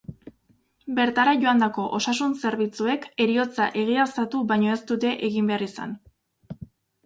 Bertara 0.99 1.33
joandako 1.43 1.85
osasun 1.97 2.33
zerbitzuek 2.45 3.07
heriotza 3.27 3.69
egiaztatu 3.85 4.43
baino 4.55 4.75
ez 4.77 4.81
dute 4.93 5.15
egin 5.33 5.55
behar 5.57 5.69
izan. 5.71 5.99